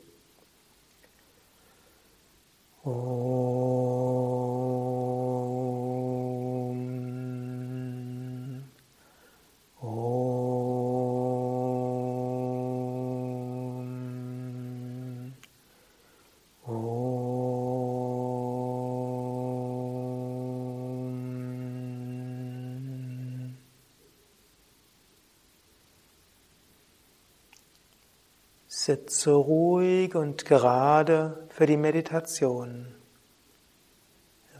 [28.86, 32.95] Sitze ruhig und gerade für die Meditation.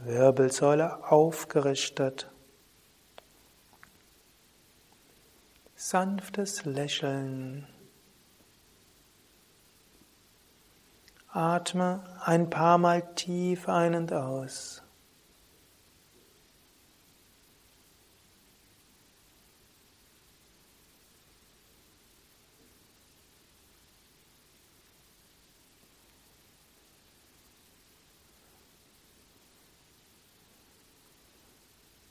[0.03, 2.29] Wirbelsäule aufgerichtet.
[5.77, 7.69] Sanftes Lächeln.
[11.29, 14.83] Atme ein paar Mal tief ein und aus.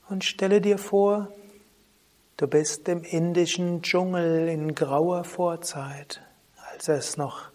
[0.09, 1.33] Und stelle dir vor,
[2.37, 6.21] du bist im indischen Dschungel in grauer Vorzeit,
[6.71, 7.49] als es noch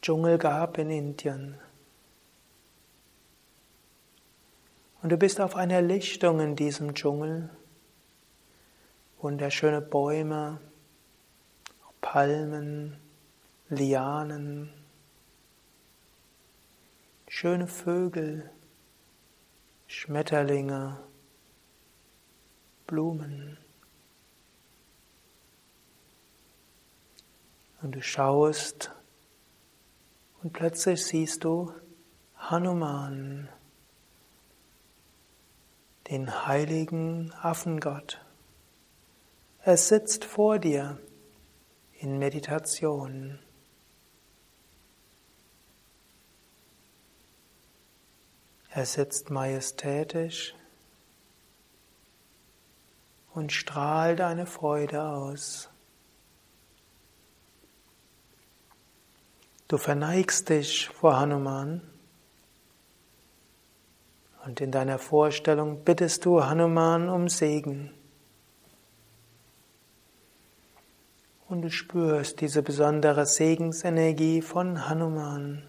[0.00, 1.58] Dschungel gab in Indien.
[5.02, 7.50] Und du bist auf einer Lichtung in diesem Dschungel.
[9.20, 10.60] Wunderschöne Bäume,
[12.00, 12.96] Palmen,
[13.68, 14.72] Lianen,
[17.26, 18.48] schöne Vögel,
[19.88, 20.98] Schmetterlinge,
[22.88, 23.58] Blumen.
[27.80, 28.90] Und du schaust
[30.42, 31.72] und plötzlich siehst du
[32.36, 33.48] Hanuman,
[36.10, 38.20] den heiligen Affengott.
[39.62, 40.98] Er sitzt vor dir
[42.00, 43.38] in Meditation.
[48.70, 50.54] Er sitzt majestätisch
[53.38, 55.68] und strahl deine Freude aus.
[59.68, 61.80] Du verneigst dich vor Hanuman
[64.44, 67.92] und in deiner Vorstellung bittest du Hanuman um Segen.
[71.48, 75.62] Und du spürst diese besondere Segensenergie von Hanuman.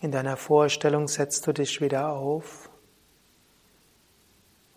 [0.00, 2.67] In deiner Vorstellung setzt du dich wieder auf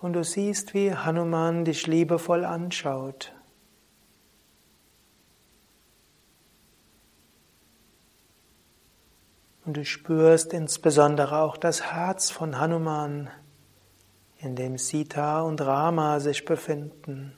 [0.01, 3.34] und du siehst, wie Hanuman dich liebevoll anschaut.
[9.63, 13.29] Und du spürst insbesondere auch das Herz von Hanuman,
[14.40, 17.38] in dem Sita und Rama sich befinden.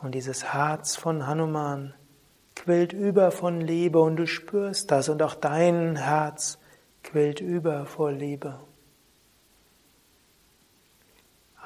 [0.00, 1.94] Und dieses Herz von Hanuman
[2.54, 6.58] quillt über von Liebe und du spürst das und auch dein Herz
[7.02, 8.60] quillt über vor Liebe.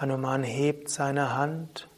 [0.03, 1.89] Hanuman hebt seine Hand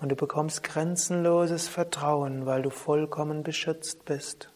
[0.00, 4.52] und du bekommst grenzenloses Vertrauen, weil du vollkommen beschützt bist.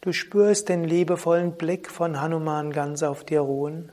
[0.00, 3.90] Du spürst den liebevollen Blick von Hanuman ganz auf dir ruhen.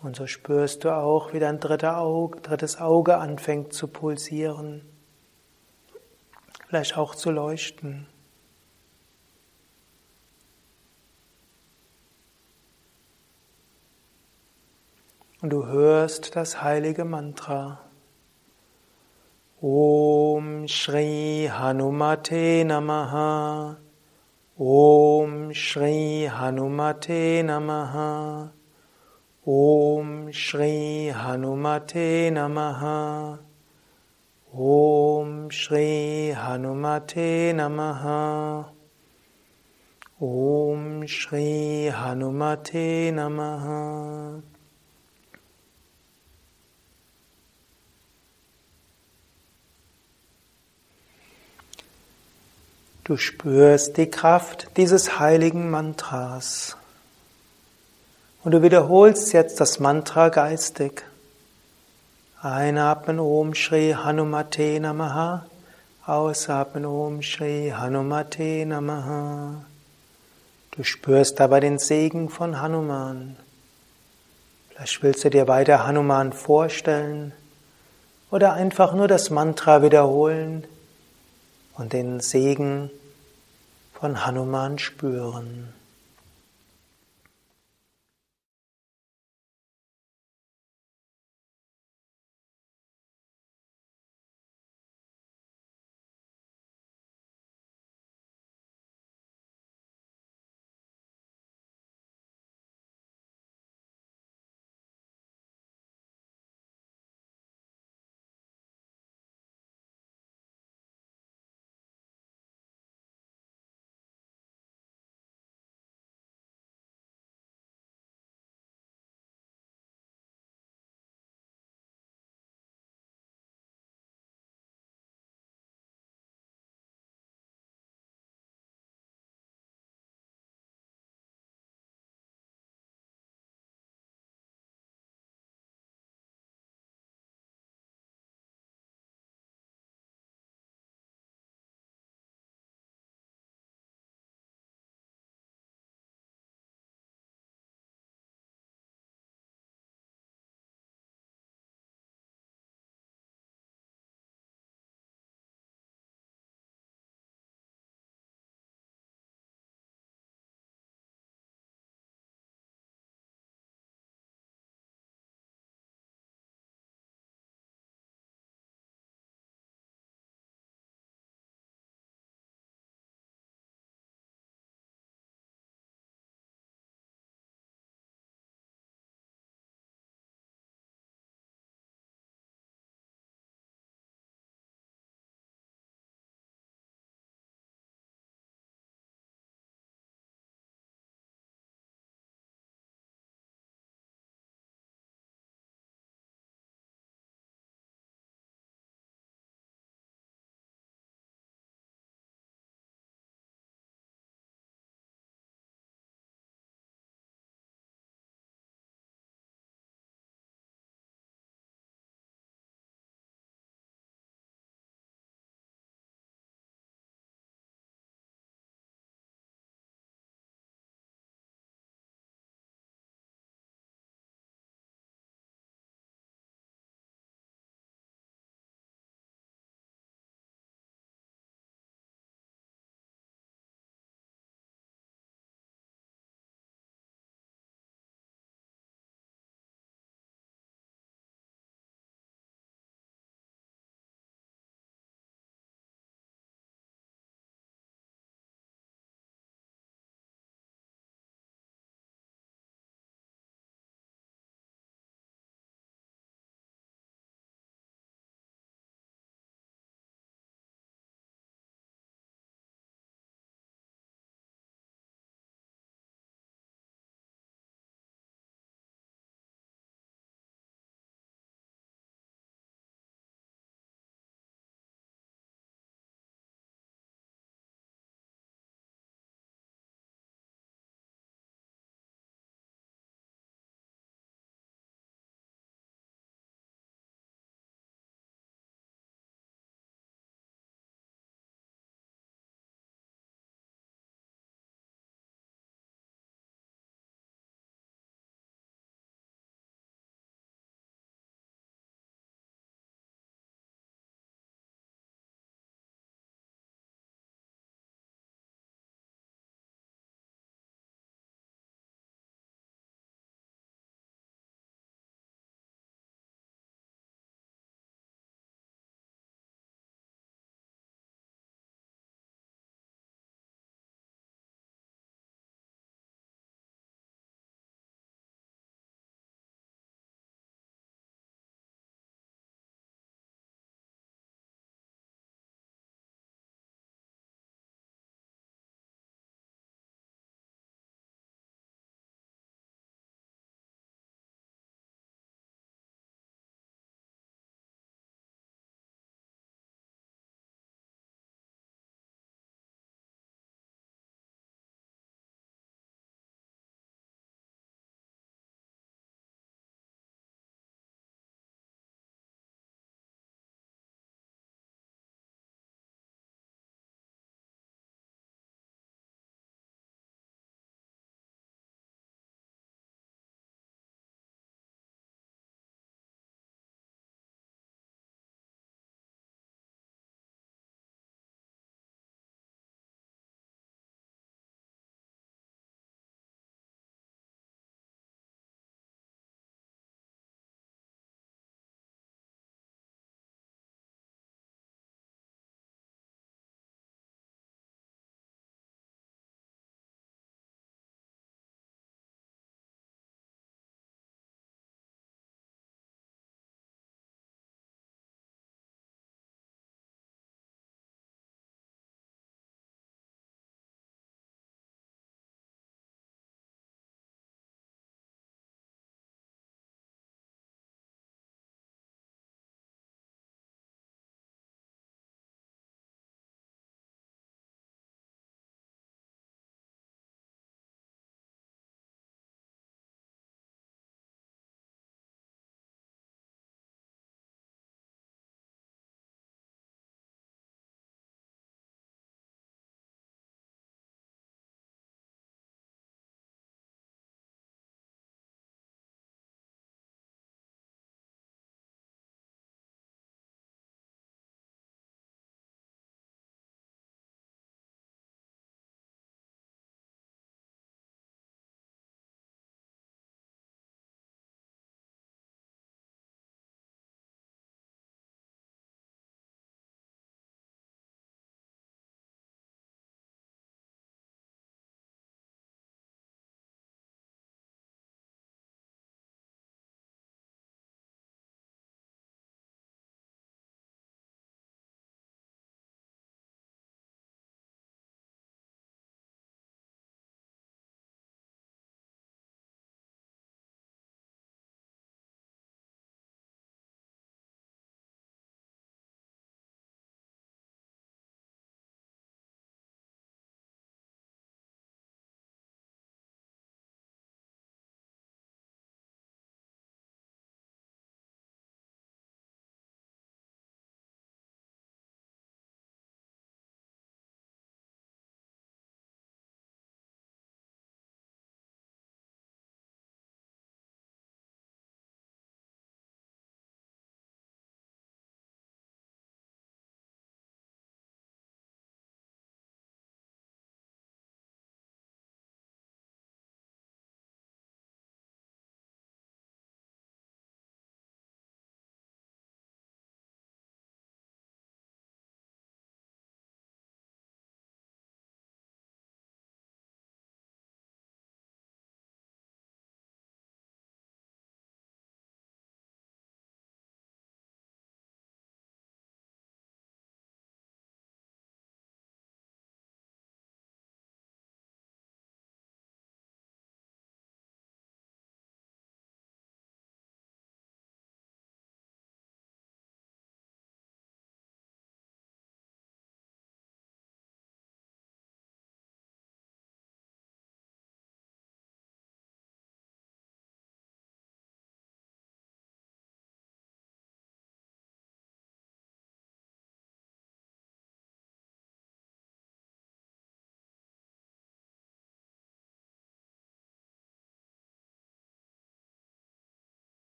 [0.00, 4.82] Und so spürst du auch, wie dein Auge, drittes Auge anfängt zu pulsieren,
[6.68, 8.06] vielleicht auch zu leuchten.
[15.42, 17.78] Und du hörst das heilige Mantra.
[19.60, 23.76] Om Shri Hanumate Namaha.
[24.58, 28.50] Om Shri Hanumate Namaha.
[29.44, 33.38] Om Shri Hanumate Namaha.
[34.54, 38.70] Om Shri Hanumate Namaha.
[40.18, 44.42] Om Shri Hanumate Namaha.
[53.06, 56.76] Du spürst die Kraft dieses heiligen Mantras.
[58.42, 61.04] Und du wiederholst jetzt das Mantra geistig.
[62.42, 65.46] Einatmen Om Shri Hanumate Namaha.
[66.04, 69.64] Ausatmen Om Shri Hanumate Namaha.
[70.72, 73.36] Du spürst dabei den Segen von Hanuman.
[74.70, 77.32] Vielleicht willst du dir weiter Hanuman vorstellen
[78.32, 80.66] oder einfach nur das Mantra wiederholen
[81.76, 82.90] und den Segen
[83.92, 85.72] von Hanuman spüren.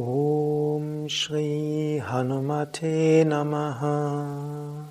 [0.00, 4.86] Om Shri Hanumate Namaha.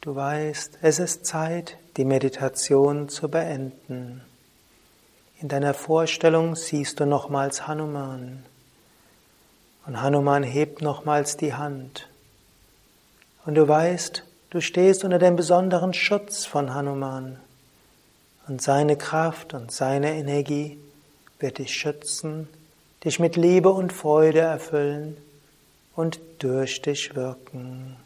[0.00, 4.22] Du weißt, es ist Zeit, die Meditation zu beenden.
[5.40, 8.44] In deiner Vorstellung siehst du nochmals Hanuman.
[9.84, 12.08] Und Hanuman hebt nochmals die Hand.
[13.44, 17.40] Und du weißt, du stehst unter dem besonderen Schutz von Hanuman.
[18.46, 20.78] Und seine Kraft und seine Energie
[21.40, 22.48] wird dich schützen,
[23.04, 25.16] dich mit Liebe und Freude erfüllen
[25.94, 27.96] und durch dich wirken.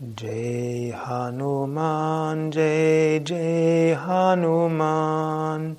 [0.00, 5.76] Jai Hanuman, Jai Jai Hanuman,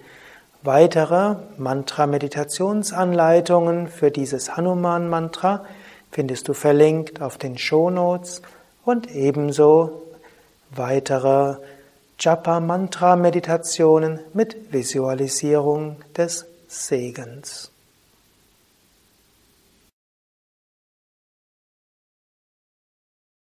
[0.62, 5.64] Weitere Mantra-Meditationsanleitungen für dieses Hanuman-Mantra
[6.10, 8.42] findest du verlinkt auf den Shownotes
[8.84, 10.02] und ebenso
[10.70, 11.58] weitere
[12.18, 17.70] Japa-Mantra-Meditationen mit Visualisierung des Segens.